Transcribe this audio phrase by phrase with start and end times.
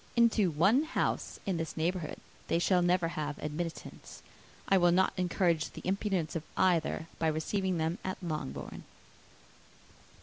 [0.15, 2.17] Into one house in this neighbourhood
[2.47, 4.23] they shall never have admittance.
[4.67, 8.81] I will not encourage the imprudence of either, by receiving them at Longbourn."